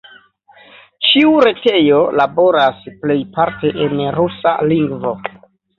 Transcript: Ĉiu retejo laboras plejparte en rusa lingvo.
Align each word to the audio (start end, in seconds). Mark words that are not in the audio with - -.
Ĉiu 1.07 1.33
retejo 1.47 2.01
laboras 2.21 2.83
plejparte 3.05 3.75
en 3.87 4.05
rusa 4.21 4.61
lingvo. 4.75 5.19